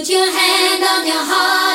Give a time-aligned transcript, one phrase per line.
[0.00, 1.69] Put your hand on your heart.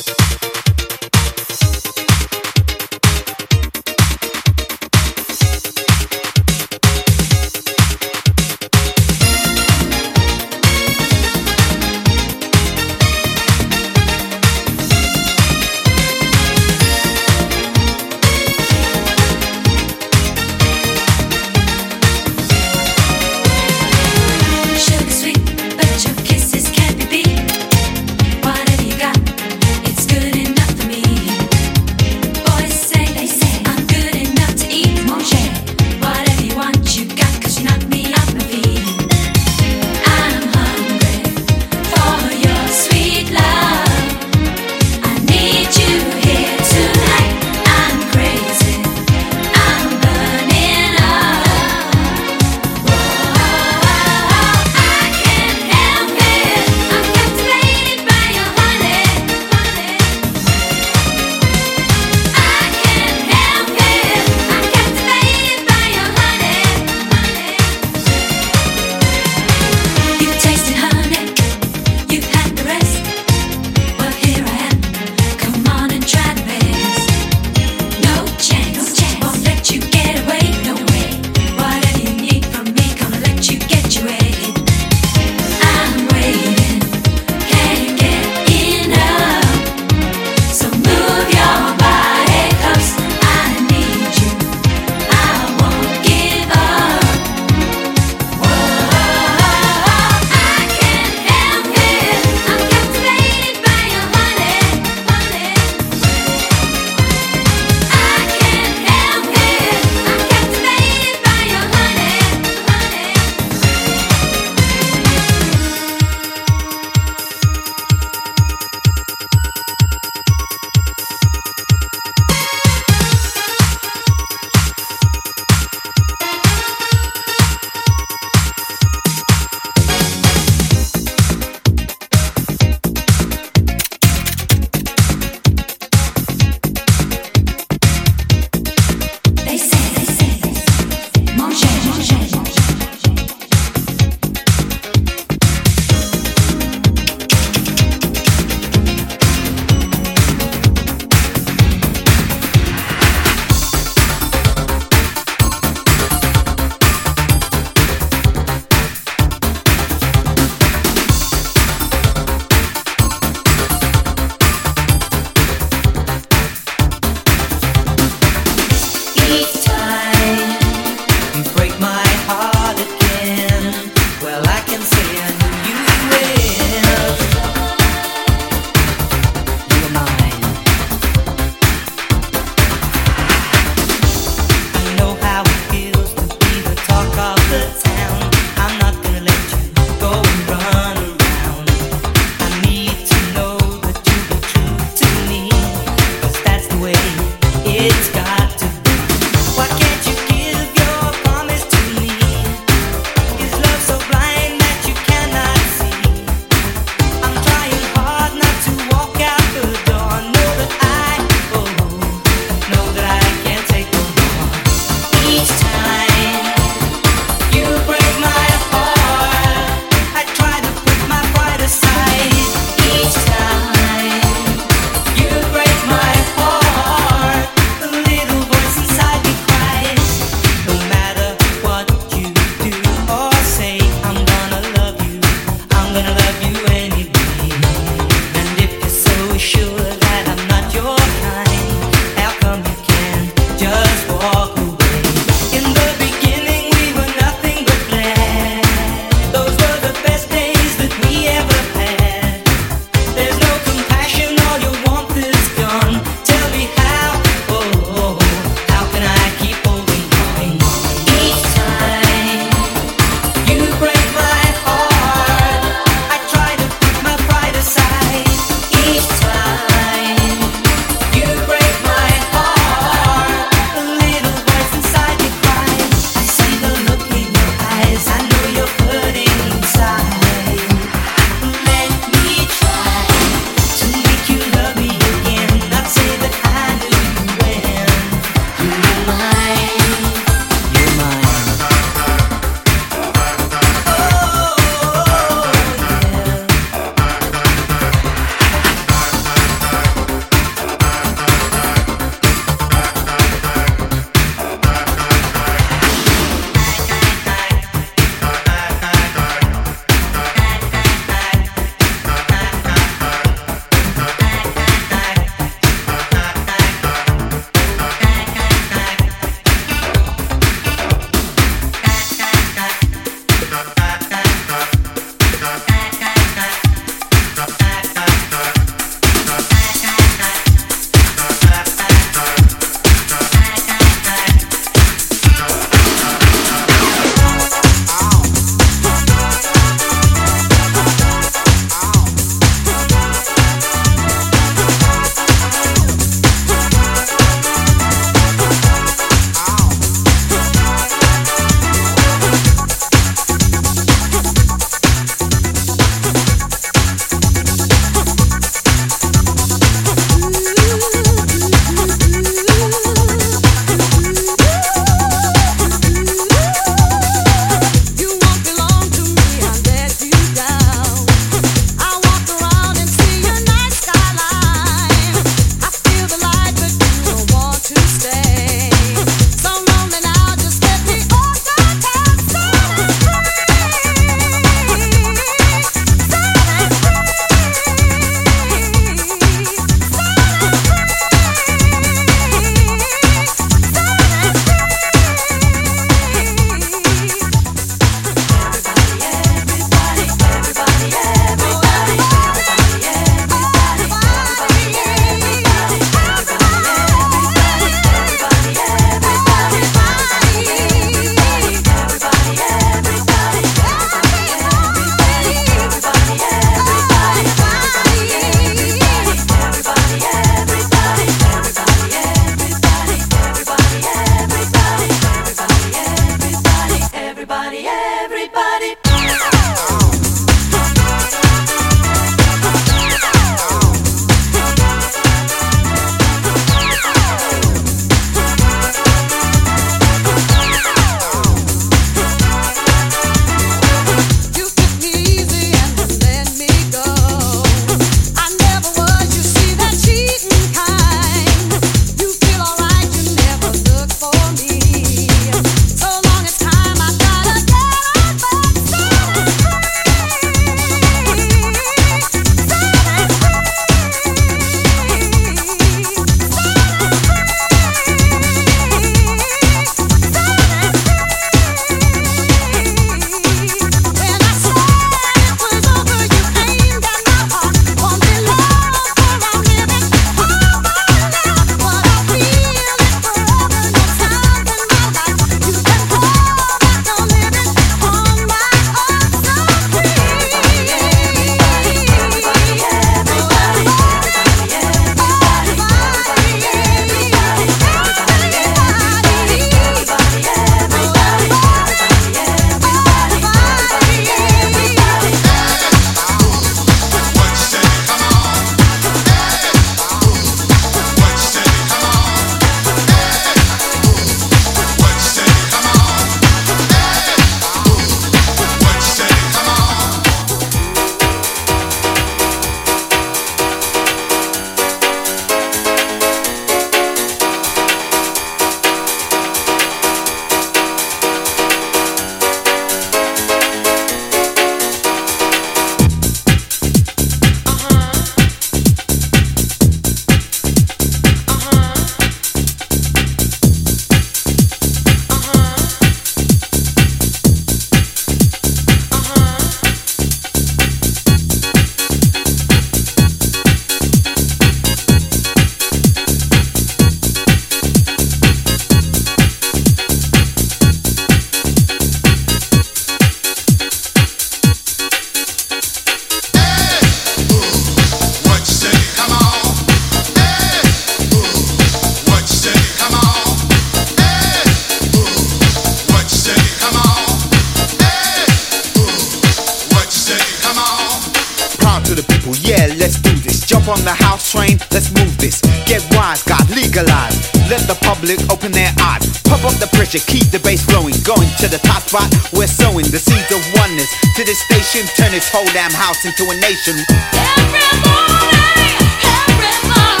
[583.71, 585.39] On the house train, let's move this.
[585.65, 587.15] Get wise, God, legalize.
[587.47, 589.07] Let the public open their eyes.
[589.23, 590.93] Pump up the pressure, keep the bass flowing.
[591.07, 593.87] Going to the top spot, we're sowing the seeds of oneness.
[594.19, 596.75] To this station, turn this whole damn house into a nation.
[597.15, 598.75] Everybody,
[599.07, 600.00] everybody,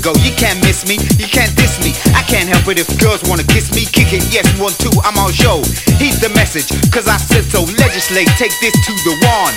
[0.00, 0.12] go.
[0.24, 1.92] You can't miss me, you can't diss me.
[2.16, 3.84] I can't help it if girls wanna kiss me.
[3.84, 5.62] Kick it, yes, one, two, I'm on show.
[6.00, 7.62] Heed the message, cause I said so.
[7.78, 9.54] Legislate, take this to the one.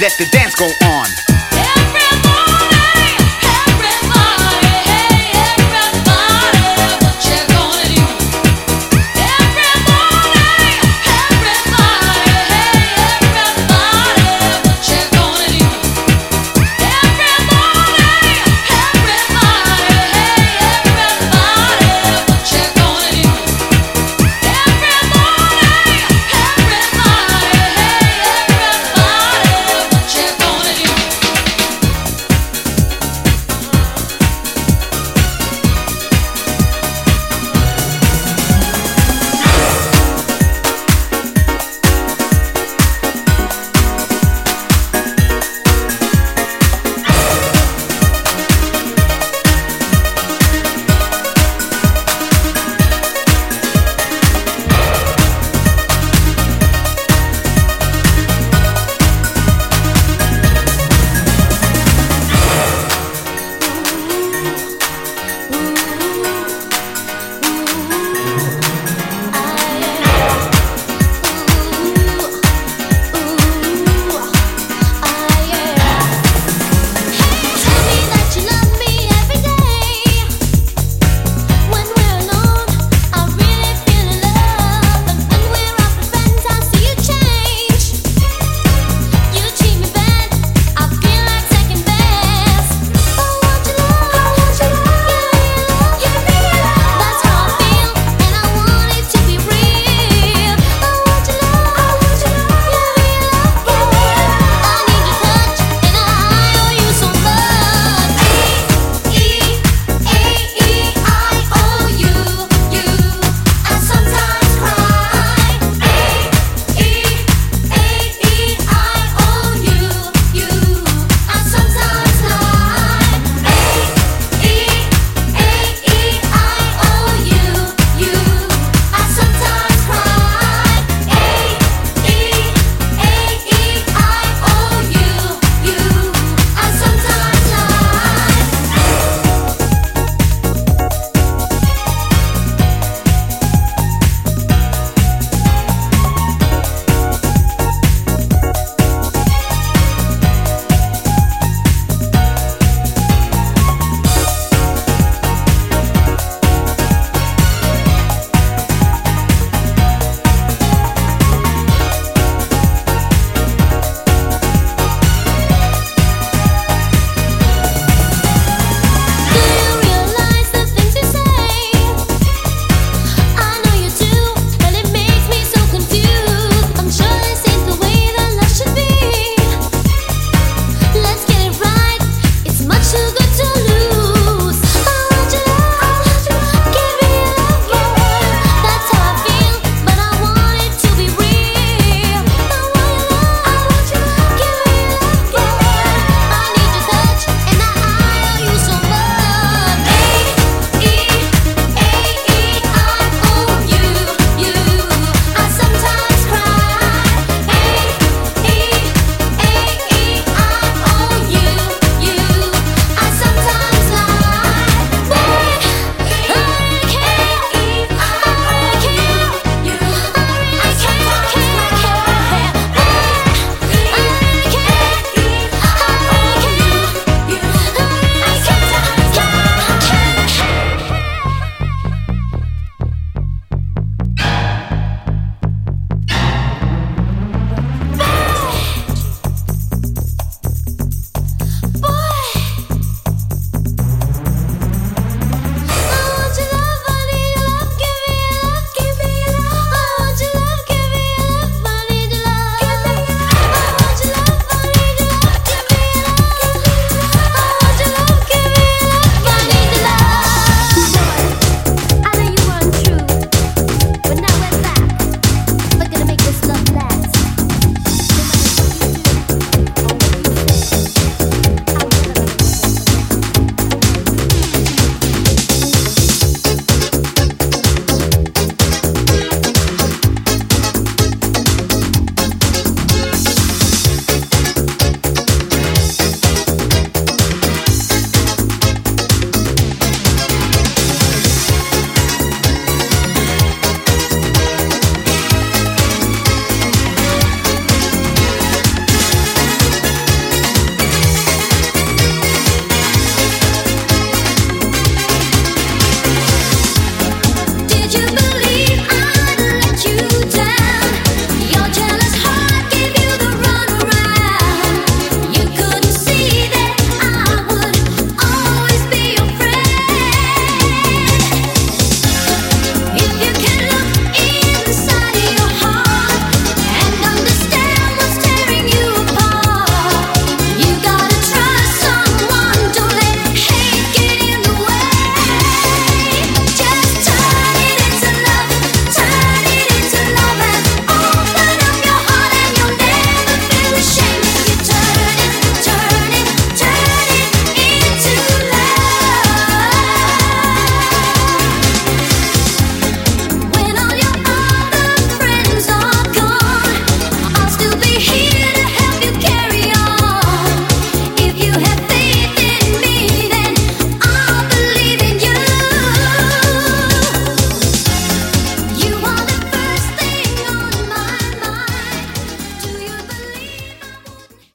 [0.00, 1.27] Let the dance go on.